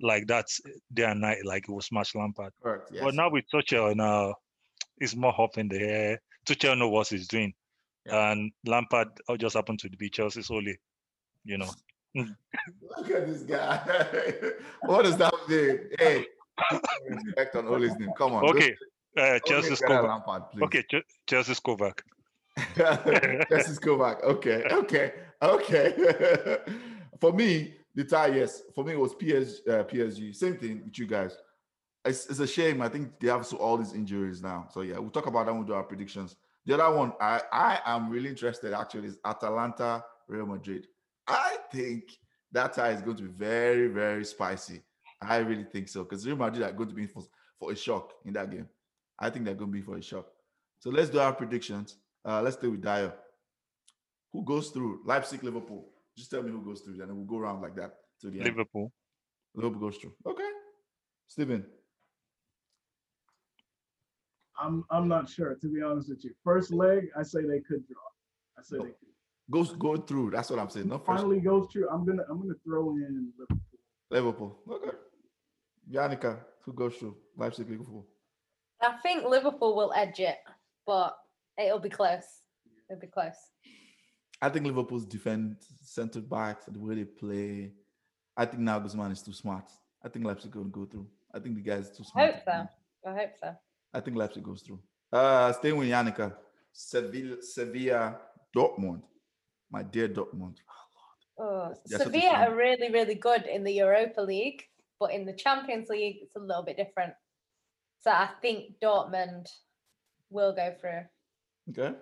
[0.00, 0.60] Like that's
[0.92, 1.44] day and night.
[1.44, 2.52] Like it will smash Lampard.
[2.62, 2.88] Correct.
[2.92, 3.04] Yes.
[3.04, 4.34] But now with Tuchel now,
[4.98, 6.20] it's more up in the air.
[6.46, 7.52] Tuchel know what he's doing,
[8.06, 10.78] and Lampard just happened to be Chelsea's only,
[11.44, 11.70] you know.
[12.14, 13.78] Look at this guy.
[14.82, 15.80] what does that mean?
[15.98, 16.26] Hey,
[16.70, 18.12] put respect on Ole's name.
[18.16, 18.44] Come on.
[18.50, 18.74] Okay,
[19.18, 20.08] uh, Ole Chelsea's Kovac.
[20.08, 20.42] Lampard.
[20.62, 22.00] Okay, Ch- Chelsea's Kovac.
[22.76, 24.22] Justice Kovac.
[24.22, 26.58] Okay, okay, okay.
[27.20, 28.62] For me, the tie, yes.
[28.74, 29.68] For me, it was PSG.
[29.68, 30.34] Uh, PSG.
[30.34, 31.36] Same thing with you guys.
[32.06, 32.80] It's, it's a shame.
[32.80, 34.68] I think they have so all these injuries now.
[34.72, 36.36] So yeah, we'll talk about that when we do our predictions.
[36.64, 40.86] The other one, I I am really interested actually is Atalanta Real Madrid.
[41.26, 42.18] I think
[42.52, 44.82] that tie is going to be very very spicy.
[45.20, 47.22] I really think so because Real Madrid are going to be for,
[47.58, 48.68] for a shock in that game.
[49.18, 50.26] I think they're going to be for a shock.
[50.78, 51.96] So let's do our predictions.
[52.24, 53.12] Uh, let's stay with Dayo.
[54.32, 55.88] Who goes through Leipzig, Liverpool?
[56.16, 58.38] Just tell me who goes through, and then we'll go around like that to the
[58.40, 58.48] end.
[58.48, 58.92] Liverpool.
[59.54, 60.12] Liverpool goes through.
[60.26, 60.48] Okay.
[61.28, 61.64] Steven.
[64.58, 66.32] I'm I'm not sure to be honest with you.
[66.44, 68.02] First leg, I say they could draw.
[68.58, 68.94] I say they could.
[69.50, 70.30] Goes go through.
[70.30, 70.88] That's what I'm saying.
[70.88, 71.18] Not first.
[71.18, 71.88] Finally goes through.
[71.90, 73.60] I'm gonna I'm gonna throw in Liverpool.
[74.10, 74.58] Liverpool.
[74.70, 74.96] Okay.
[75.90, 76.40] Yannicka.
[76.64, 77.16] Who goes through?
[77.36, 78.06] Leipzig, Liverpool.
[78.82, 80.38] I think Liverpool will edge it,
[80.84, 81.16] but
[81.56, 82.24] it'll be close.
[82.90, 83.36] It'll be close.
[84.42, 87.72] I think Liverpool's defense, centre backs, and the way they play.
[88.36, 89.70] I think Nagelsmann is too smart.
[90.04, 91.06] I think Leipzig going to go through.
[91.34, 92.30] I think the guys too smart.
[92.30, 93.10] I hope so.
[93.10, 93.56] I hope so.
[93.96, 94.80] I think Leipzig goes through.
[95.10, 96.34] Uh, staying with Yannicka,
[96.72, 98.18] Sevilla, Sevilla,
[98.54, 99.00] Dortmund.
[99.70, 100.56] My dear Dortmund.
[101.38, 104.62] Oh, That's what Sevilla are really, really good in the Europa League,
[105.00, 107.14] but in the Champions League, it's a little bit different.
[108.02, 109.46] So I think Dortmund
[110.30, 111.00] will go through.
[111.70, 111.96] Okay.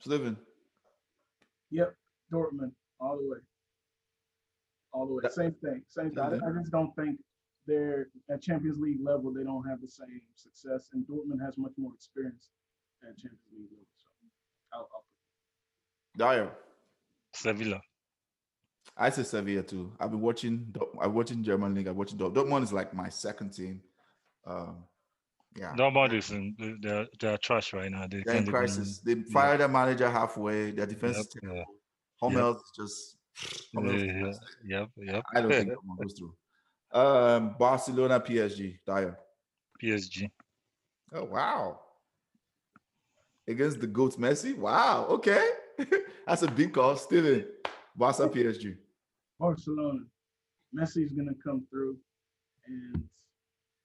[0.00, 0.36] Steven.
[1.70, 1.94] Yep,
[2.32, 3.38] Dortmund all the way.
[4.92, 5.20] All the way.
[5.22, 5.82] That- Same thing.
[5.88, 6.18] Same thing.
[6.18, 6.48] I, Same thing.
[6.54, 7.18] I just don't think
[7.66, 9.32] they're at Champions League level.
[9.32, 12.50] They don't have the same success, and Dortmund has much more experience
[13.02, 13.86] at Champions League level.
[13.96, 14.08] So
[14.72, 15.04] I'll, I'll
[16.18, 16.50] Dayo.
[17.34, 17.80] Sevilla.
[18.96, 19.92] I say Sevilla too.
[19.98, 20.66] I've been watching.
[20.70, 21.88] Dort- I'm watching German league.
[21.88, 23.80] I'm watching Dort- Dortmund is like my second team.
[24.46, 24.84] Um,
[25.56, 28.06] yeah, Dortmund is in they're they're trash right now.
[28.06, 28.98] They they're in can't crisis.
[29.04, 30.70] They fired their manager halfway.
[30.70, 31.58] Their defense is terrible.
[31.58, 31.64] yeah.
[32.20, 33.16] Hummels is just.
[33.74, 35.22] Hummels is Yeah, Yep, yep.
[35.34, 36.34] I don't think Dortmund goes through.
[36.94, 39.16] Um, Barcelona, PSG, Dayo.
[39.82, 40.30] PSG.
[41.12, 41.80] Oh wow!
[43.48, 44.56] Against the goats, Messi.
[44.56, 45.06] Wow.
[45.10, 45.44] Okay,
[46.26, 46.96] that's a big call.
[46.96, 47.46] Still in
[47.96, 48.76] Barca, PSG.
[49.40, 50.00] Barcelona.
[50.74, 51.96] Messi's gonna come through,
[52.66, 53.02] and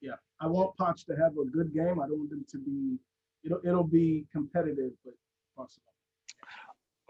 [0.01, 1.99] yeah, I want Poch to have a good game.
[1.99, 2.99] I don't want them to be.
[3.43, 5.13] It'll it'll be competitive, but
[5.57, 5.89] Barcelona.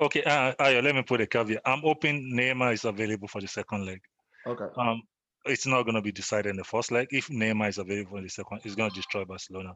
[0.01, 1.61] Okay, uh, Ayo, let me put a caveat.
[1.65, 3.99] I'm hoping Neymar is available for the second leg.
[4.47, 4.65] Okay.
[4.77, 5.01] Um,
[5.45, 7.07] it's not going to be decided in the first leg.
[7.11, 9.73] If Neymar is available in the second, it's going to destroy Barcelona,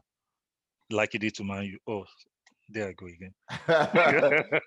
[0.90, 1.78] like he did to Man U.
[1.86, 2.04] Oh,
[2.68, 3.34] there I go again.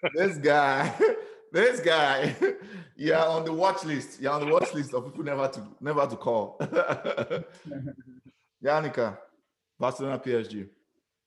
[0.16, 0.94] this guy,
[1.52, 2.36] this guy,
[2.96, 4.22] you're on the watch list.
[4.22, 6.58] You're on the watch list of people never to never to call.
[8.64, 9.18] Yannicka,
[9.80, 10.68] Barcelona, PSG.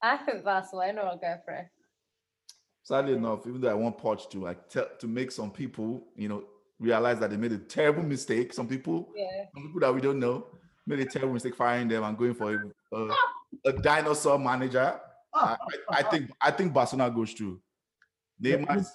[0.03, 1.67] I think Barcelona will go through.
[2.83, 6.29] Sadly enough, even though I want Poch to like tell to make some people, you
[6.29, 6.45] know,
[6.81, 8.53] realize that they made a terrible mistake.
[8.53, 9.27] Some people, Yeah.
[9.55, 10.47] some people that we don't know,
[10.87, 12.55] made a terrible mistake firing them and going for
[12.93, 13.15] a, a,
[13.67, 14.99] a dinosaur manager.
[15.33, 15.57] I,
[15.91, 17.61] I, I think I think Barcelona goes through.
[18.41, 18.93] Yeah, Neymar, is-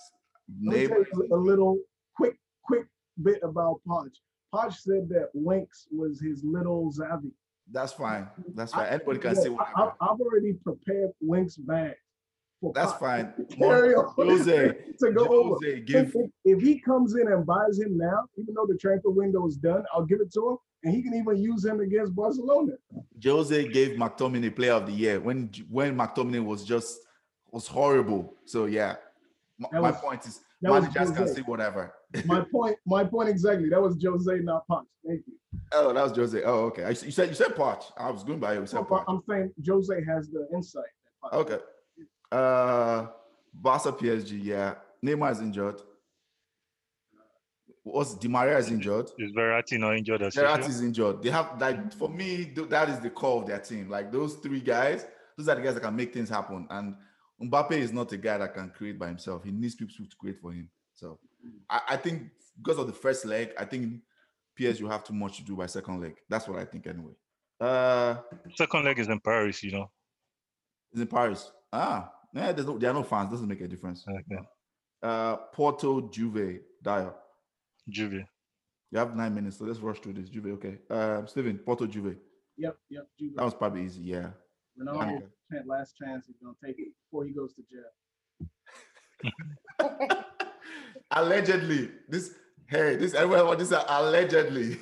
[0.65, 1.77] Let me tell Neymar, a little
[2.17, 2.87] quick, quick
[3.23, 4.09] bit about Poch.
[4.53, 7.31] Poch said that Winks was his little Xavi.
[7.71, 8.27] that's fine.
[8.55, 8.87] That's I- fine.
[8.95, 9.77] Anybody can Yeah, say whatever.
[10.01, 11.95] I- I've already prepared Winks back.
[12.73, 13.33] That's fine.
[13.61, 15.55] on Jose, to go over.
[15.55, 18.77] Jose, If, give if, if he comes in and buys him now, even though the
[18.77, 21.79] transfer window is done, I'll give it to him, and he can even use him
[21.79, 22.73] against Barcelona.
[23.23, 26.99] Jose gave McTominay Player of the Year when when McTominay was just
[27.51, 28.33] was horrible.
[28.45, 28.95] So yeah,
[29.59, 31.93] M- That my point is was managers can say whatever.
[32.25, 33.67] My point, my point exactly.
[33.67, 34.85] That was Jose, not Poch.
[35.05, 35.33] Thank you.
[35.73, 36.41] Oh, that was Jose.
[36.43, 36.87] Oh, okay.
[36.87, 37.83] You said you said Poch.
[37.97, 38.61] I was going by you.
[38.61, 39.03] You said Poch.
[39.09, 40.85] I'm saying Jose has the insight.
[41.33, 41.57] Okay.
[42.35, 43.07] Uh,
[43.53, 44.43] Barca PSG.
[44.43, 45.81] Yeah, Neymar is injured.
[47.83, 49.11] Was Di Maria is injured?
[49.19, 51.21] Is Verratti not injured as Gerrard is injured.
[51.21, 53.89] They have like for me, that is the core of their team.
[53.89, 55.05] Like those three guys,
[55.37, 56.67] those are the guys that can make things happen.
[56.71, 56.95] And
[57.41, 59.43] Mbappe is not a guy that can create by himself.
[59.43, 60.67] He needs people to create for him.
[60.95, 61.19] So
[61.69, 62.23] I, I think
[62.57, 64.01] because of the first leg, I think
[64.59, 66.15] PSG will have too much to do by second leg.
[66.27, 67.13] That's what I think anyway.
[67.61, 68.15] Uh
[68.55, 69.91] Second leg is in Paris, you know.
[70.91, 71.51] is in Paris.
[71.71, 74.05] Ah, yeah, there's no there are no fans, doesn't make a difference.
[74.07, 74.41] Okay.
[75.01, 77.13] Uh Porto Juve Dayo.
[77.89, 78.23] Juve.
[78.91, 80.29] You have nine minutes, so let's rush through this.
[80.29, 80.79] Juve, okay.
[80.89, 82.15] Um Steven, Porto Juve.
[82.57, 83.07] Yep, yep.
[83.19, 83.35] Juve.
[83.35, 84.29] That was probably easy, yeah.
[84.79, 85.17] Ronaldo,
[85.51, 85.61] Okay.
[85.65, 87.91] last chance, he's gonna take it before he goes to jail.
[91.11, 92.33] allegedly this
[92.67, 94.75] hey this everyone this is allegedly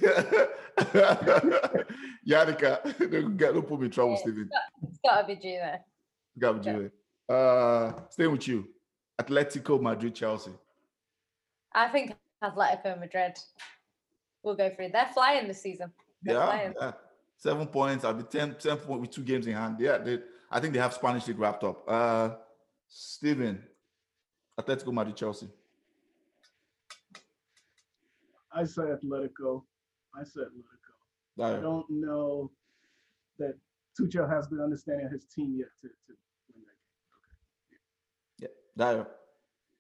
[2.27, 4.17] Yannicka don't get don't put me in trouble Yeah.
[4.21, 4.49] Steven
[4.83, 5.79] It's got to be Juve.
[6.39, 6.91] got with you
[7.29, 8.67] uh staying with you
[9.21, 10.51] Atletico Madrid Chelsea
[11.73, 13.37] I think Atletico Madrid
[14.43, 14.89] will go through.
[14.89, 15.91] They're flying this season.
[16.21, 16.73] They're yeah, flying.
[16.79, 16.91] yeah
[17.37, 20.59] seven points I'll be 10 10 point with two games in hand yeah they, I
[20.59, 22.29] think they have Spanish league wrapped up uh
[22.87, 23.61] Steven
[24.59, 25.49] Atletico Madrid Chelsea
[28.55, 29.63] I say Atletico.
[30.15, 31.43] I say Atletico.
[31.43, 32.51] I don't know
[33.39, 33.55] that
[33.99, 36.13] Tuchel has the understanding of his team yet to, to
[38.77, 39.07] Dayo.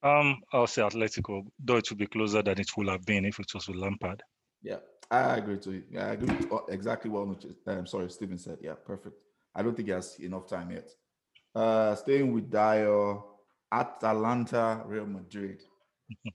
[0.03, 3.39] Um, I'll say Atletico, though it would be closer than it would have been if
[3.39, 4.21] it was with Lampard.
[4.61, 4.79] Yeah,
[5.09, 5.85] I agree to it.
[5.97, 8.57] I agree with exactly what I'm sorry, Stephen said.
[8.61, 9.15] Yeah, perfect.
[9.55, 10.89] I don't think he has enough time yet.
[11.55, 13.23] Uh staying with Dayo,
[13.71, 15.61] at Atalanta, Real Madrid.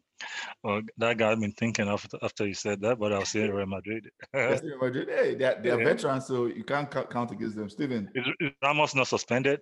[0.64, 4.10] Well, that got me thinking after after you said that, but I'll say Real Madrid.
[4.34, 5.08] Real Madrid.
[5.08, 5.84] Hey, they're, they're Yeah.
[5.84, 7.70] veterans, so you can't count against them.
[7.70, 9.60] Steven, is Ramos not suspended?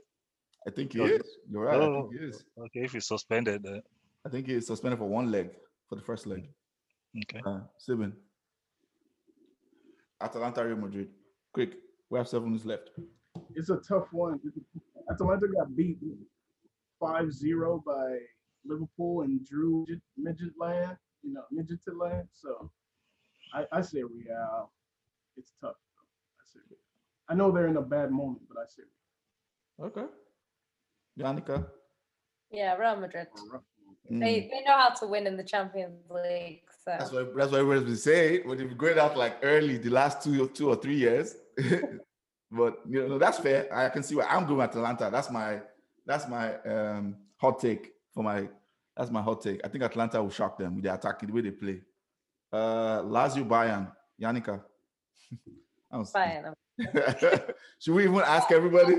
[0.66, 1.38] I think he is.
[1.48, 1.80] You're right.
[1.80, 2.44] I think he is.
[2.58, 2.80] okay.
[2.80, 3.80] If he's suspended, uh,
[4.26, 5.50] I think he is suspended for one leg
[5.88, 6.48] for the first leg.
[7.22, 7.40] okay.
[7.46, 8.12] Uh, Stephen.
[10.20, 11.08] Atalanta, Real Madrid.
[11.52, 11.74] Quick,
[12.10, 12.90] we have seven minutes left.
[13.54, 14.40] It's a tough one.
[15.10, 15.98] Atalanta got beat
[17.00, 18.18] 5-0 by
[18.64, 22.28] Liverpool and drew midget, midget land, you know, midget to land.
[22.32, 22.70] So
[23.54, 24.72] I, I say Real.
[25.36, 25.76] It's tough.
[25.76, 26.78] I say Real.
[27.28, 28.82] I know they're in a bad moment, but I say
[29.82, 30.06] Okay.
[31.18, 31.66] Yannicka.
[32.50, 33.26] Yeah, Real Madrid.
[33.50, 33.62] Real.
[34.08, 34.12] A.
[34.12, 34.20] Mm.
[34.20, 36.62] They they know how to win in the Champions League.
[36.84, 38.42] So That's what that's what everybody's been saying.
[38.46, 41.34] But they've going out like early the last two or two or three years.
[42.52, 43.66] but you know that's fair.
[43.74, 45.10] I can see why I'm going with Atalanta.
[45.10, 45.60] That's my
[46.06, 48.48] that's my um hot take for my
[48.96, 49.60] that's my hot take.
[49.64, 51.80] I think Atalanta will shock them with their attacking the way they play.
[52.52, 53.90] Uh Lazio Bayern,
[54.22, 54.62] Yannicka.
[55.90, 56.54] I was- Bayern.
[57.80, 58.96] Should we even ask everybody?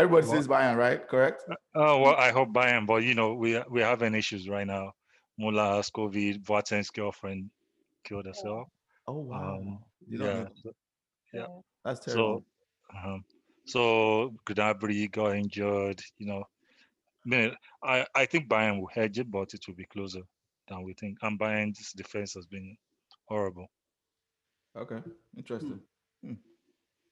[0.00, 1.06] Everybody says Bayern, right?
[1.06, 1.42] Correct?
[1.74, 4.92] Oh well, I hope Bayern, but you know we we're having issues right now.
[5.38, 6.42] Muller has COVID.
[6.44, 7.50] Boateng's girlfriend
[8.04, 8.68] killed herself.
[9.06, 9.56] Oh wow.
[9.58, 10.42] Um, You don't yeah.
[10.44, 10.48] know.
[10.62, 10.72] so-
[11.34, 11.46] Yeah.
[11.84, 12.44] That's terrible.
[12.92, 13.24] So, um,
[13.66, 16.00] so Gnabry got injured.
[16.18, 16.44] You know,
[17.24, 20.22] I mean, I I think Bayern will hedge it, but it will be closer
[20.68, 21.18] than we think.
[21.22, 22.74] And Bayern's defense has been
[23.28, 23.66] horrible.
[24.76, 25.00] Okay,
[25.36, 25.80] interesting.
[26.24, 26.34] Hmm.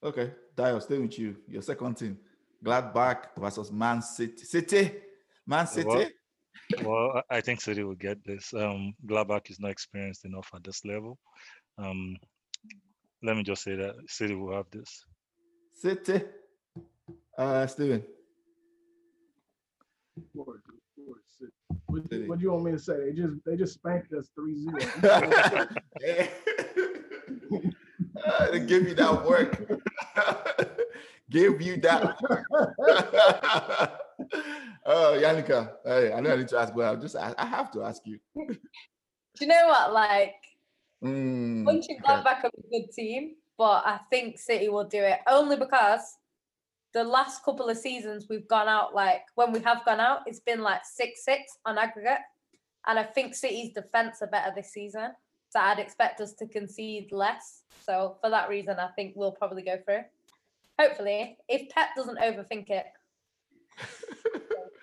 [0.02, 1.36] Okay, Dayo, stay with you.
[1.48, 2.18] Your second team,
[2.64, 4.44] Gladbach versus Man City.
[4.44, 4.92] City,
[5.46, 5.86] Man City.
[5.86, 6.12] what?
[6.84, 8.52] Well, I I think City will get this.
[8.52, 11.18] Um, Gladbach is not experienced enough at this level.
[11.78, 12.16] Um,
[13.22, 15.04] let me just say that City will have this.
[15.74, 16.22] City.
[17.36, 18.04] Uh, Stephen.
[20.16, 21.48] Of course, of.
[21.86, 22.26] What, City.
[22.26, 22.96] what do you want me to say?
[23.06, 25.76] They just they just spanked us 3-0.
[26.00, 26.26] Yeah.
[28.26, 29.70] Uh, they give you that work.
[31.30, 32.02] give you that.
[34.86, 37.70] uh, Yannicka, hey, I know I need to ask, but I just I, I have
[37.72, 38.18] to ask you.
[38.34, 38.56] Do
[39.40, 39.92] you know what?
[39.92, 40.34] Like
[41.02, 42.12] Mm, Punching okay.
[42.12, 46.00] Gladbach are a good team, but I think City will do it only because
[46.92, 50.40] the last couple of seasons we've gone out like when we have gone out, it's
[50.40, 52.18] been like six six on aggregate,
[52.86, 55.12] and I think City's defense are better this season.
[55.50, 57.62] So I'd expect us to concede less.
[57.80, 60.02] So for that reason, I think we'll probably go through.
[60.78, 62.86] Hopefully, if Pep doesn't overthink it,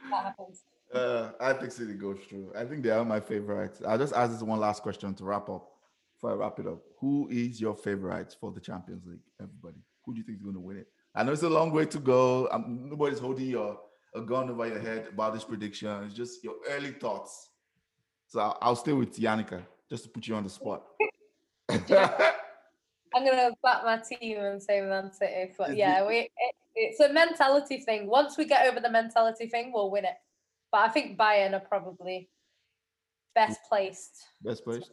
[0.10, 0.64] that happens.
[0.94, 2.52] Uh, I think City goes through.
[2.56, 3.82] I think they are my favorites.
[3.86, 5.70] I'll just ask this one last question to wrap up.
[6.16, 9.20] Before I wrap it up, who is your favorite for the Champions League?
[9.42, 10.88] Everybody, who do you think is going to win it?
[11.14, 12.48] I know it's a long way to go.
[12.52, 13.80] Um, nobody's holding your
[14.14, 15.90] a gun over your head about this prediction.
[16.06, 17.50] It's just your early thoughts.
[18.28, 20.84] So I'll, I'll stay with Yannicka just to put you on the spot.
[23.16, 27.12] I'm gonna back my team and say Man City, but yeah, we it, it's a
[27.12, 28.08] mentality thing.
[28.08, 30.16] Once we get over the mentality thing, we'll win it.
[30.72, 32.30] But I think Bayern are probably
[33.34, 34.26] best placed.
[34.44, 34.88] Best placed.
[34.88, 34.92] to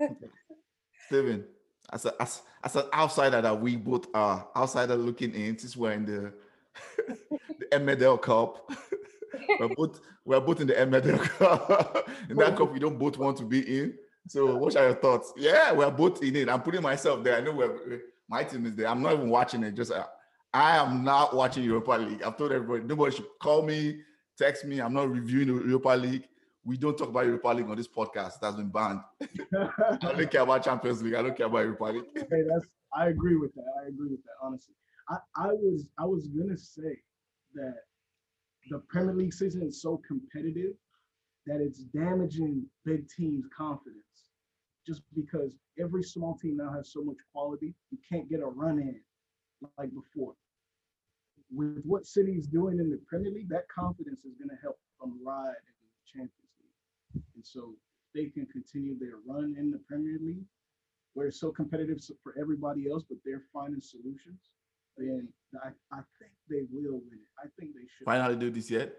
[0.00, 0.30] win it.
[1.06, 1.44] Stephen.
[1.92, 5.92] As, a, as, as an outsider that we both are, outsider looking in, since we're
[5.92, 6.32] in the
[7.58, 8.70] the Emedel Cup.
[9.60, 12.08] we're both we're both in the Emedel Cup.
[12.28, 13.94] in that cup, we don't both want to be in.
[14.28, 15.32] So, what are your thoughts?
[15.36, 16.48] Yeah, we're both in it.
[16.48, 17.36] I'm putting myself there.
[17.36, 18.88] I know we're my team is there.
[18.88, 19.74] I'm not even watching it.
[19.74, 20.06] Just uh,
[20.52, 22.22] I am not watching Europa League.
[22.22, 24.00] I've told everybody nobody should call me,
[24.38, 24.80] text me.
[24.80, 26.24] I'm not reviewing Europa League.
[26.64, 28.40] We don't talk about Europa League on this podcast.
[28.40, 29.00] That's been banned.
[29.22, 31.14] I don't care about Champions League.
[31.14, 32.04] I don't care about Europa League.
[32.14, 33.66] hey, that's I agree with that.
[33.84, 34.34] I agree with that.
[34.42, 34.74] Honestly,
[35.10, 36.96] I, I was I was gonna say
[37.54, 37.74] that
[38.70, 40.72] the Premier League season is so competitive
[41.46, 44.02] that it's damaging big teams' confidence.
[44.86, 48.78] Just because every small team now has so much quality, you can't get a run
[48.78, 49.00] in
[49.78, 50.34] like before.
[51.50, 55.48] With what City's doing in the Premier League, that confidence is gonna help them ride
[55.48, 57.22] in the Champions League.
[57.34, 57.74] And so
[58.14, 60.44] they can continue their run in the Premier League
[61.14, 64.50] where it's so competitive for everybody else, but they're finding solutions,
[64.96, 65.28] then
[65.64, 67.30] I, I think they will win it.
[67.38, 68.04] I think they should.
[68.04, 68.92] Finally, do this yet?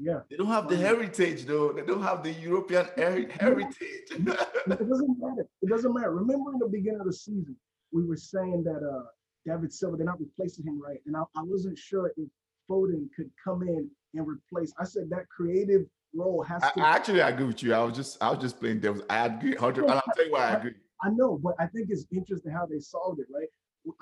[0.00, 0.20] Yeah.
[0.30, 1.72] They don't have the heritage, though.
[1.72, 4.08] They don't have the European heri- heritage.
[4.10, 5.46] It doesn't matter.
[5.62, 6.14] It doesn't matter.
[6.14, 7.54] Remember in the beginning of the season,
[7.92, 9.04] we were saying that uh
[9.46, 11.00] David Silva, they're not replacing him right.
[11.06, 12.28] And I, I wasn't sure if
[12.68, 14.72] Foden could come in and replace.
[14.78, 17.72] I said that creative role has I, to I actually agree with you.
[17.74, 19.02] I was just, I was just playing devil's.
[19.08, 19.84] I agree, hundred.
[19.84, 20.74] And I'll tell you why I agree.
[21.02, 23.48] I know, but I think it's interesting how they solved it, right?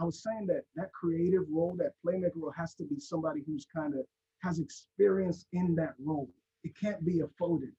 [0.00, 3.66] I was saying that that creative role, that playmaker role, has to be somebody who's
[3.74, 4.00] kind of
[4.42, 6.30] has experience in that role.
[6.64, 7.70] it can't be a Foden.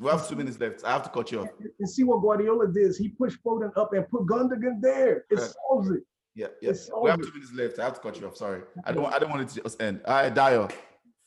[0.00, 0.84] We have two minutes left.
[0.84, 1.48] I have to cut you off.
[1.60, 5.18] And- And see what Guardiola did he pushed Foden up and put Gundogan there.
[5.30, 5.46] It Yeah.
[5.68, 6.02] solves it.
[6.34, 6.70] Yeah, yeah.
[6.70, 7.78] It's We have two minutes left.
[7.78, 8.36] I have to cut you off.
[8.36, 8.62] Sorry.
[8.84, 9.06] I don't.
[9.06, 10.02] I don't want it to just end.
[10.04, 10.70] All right, Dayo,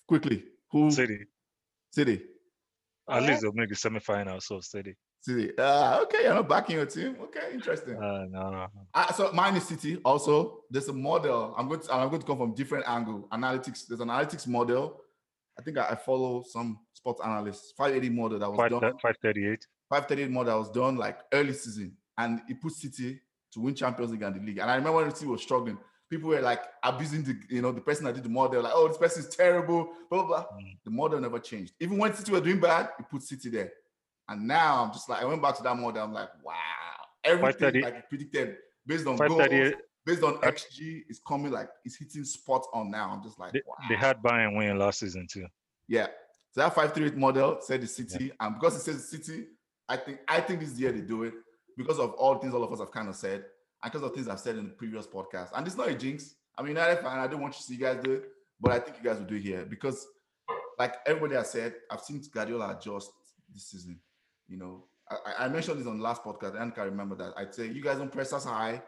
[0.07, 0.45] quickly.
[0.71, 0.91] Who?
[0.91, 1.25] City.
[1.91, 2.21] City.
[3.09, 4.39] At least they'll make the semi-final.
[4.41, 4.95] So City.
[5.21, 5.51] City.
[5.57, 7.17] Uh, okay, you're not backing your team.
[7.23, 7.95] Okay, interesting.
[8.01, 8.67] Uh, no.
[8.93, 9.97] Uh, so mine is City.
[10.05, 11.53] Also, there's a model.
[11.57, 13.27] I'm going to I'm going to come from different angle.
[13.31, 13.87] Analytics.
[13.87, 15.01] There's an analytics model.
[15.57, 17.73] I think I, I follow some sports analysts.
[17.77, 18.93] 580 model that was Five, done.
[19.01, 19.67] five thirty-eight.
[19.89, 23.19] 538 model that was done like early season, and it put City
[23.51, 24.59] to win Champions League and the league.
[24.59, 25.77] And I remember when City was struggling,
[26.09, 28.87] people were like abusing the you know the person that did the model, like oh
[28.87, 30.45] this person is terrible, blah blah blah.
[30.57, 30.77] Mm.
[30.85, 31.73] The model never changed.
[31.79, 33.73] Even when City were doing bad, it put City there.
[34.29, 36.03] And now I'm just like I went back to that model.
[36.03, 36.53] I'm like wow,
[37.23, 39.73] everything 530 like predicted based on goals,
[40.05, 43.11] based on XG is coming like it's hitting spot on now.
[43.11, 43.75] I'm just like They, wow.
[43.89, 45.47] they had Bayern win last season too.
[45.87, 46.07] Yeah.
[46.51, 49.45] So that 538 model said the city, and because it says the city,
[49.87, 51.33] I think I think this year they do it
[51.77, 53.45] because of all things all of us have kind of said,
[53.83, 55.49] and because of things I've said in the previous podcast.
[55.55, 56.35] And it's not a jinx.
[56.57, 57.17] I'm a United fan.
[57.17, 59.27] I don't want to see you guys do it, but I think you guys will
[59.27, 60.05] do it here because,
[60.77, 63.11] like everybody has said, I've seen Guardiola adjust
[63.53, 63.99] this season.
[64.49, 67.33] You know, I, I- mentioned this on the last podcast, and I remember that.
[67.37, 68.81] I'd say you guys don't press us high.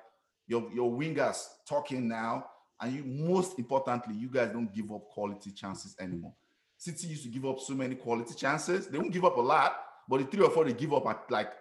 [0.47, 2.45] Your your wingers talking now,
[2.81, 6.33] and you most importantly, you guys don't give up quality chances anymore.
[6.77, 8.87] City used to give up so many quality chances.
[8.87, 9.77] They won't give up a lot,
[10.09, 11.51] but the three or four they give up at like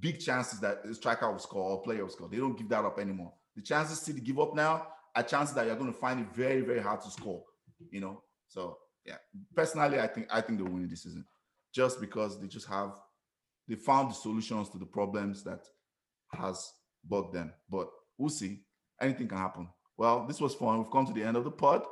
[0.00, 2.28] big chances that striker will score or player will score.
[2.28, 3.32] They don't give that up anymore.
[3.56, 6.62] The chances City give up now are chances that you're going to find it very,
[6.62, 7.42] very hard to score.
[7.90, 9.16] You know, so yeah.
[9.54, 11.26] Personally, I think I think they'll win this season,
[11.74, 12.92] just because they just have
[13.70, 15.64] they found the solutions to the problems that
[16.32, 16.72] has
[17.08, 17.52] bugged them.
[17.70, 18.64] But we'll see.
[19.00, 19.68] Anything can happen.
[19.96, 20.78] Well, this was fun.
[20.78, 21.84] We've come to the end of the pod.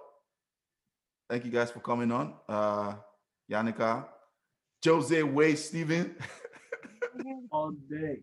[1.30, 2.34] Thank you guys for coming on.
[2.48, 2.94] Uh
[3.50, 4.04] Yannicka,
[4.84, 6.16] Jose Way Stephen.
[7.52, 8.18] all day.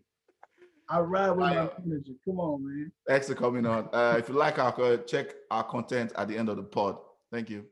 [0.88, 1.52] I ride with my
[1.84, 2.16] energy.
[2.24, 2.92] Come on, man.
[3.08, 3.88] Thanks for coming on.
[3.92, 6.98] Uh, if you like our co- check our content at the end of the pod.
[7.32, 7.64] Thank you.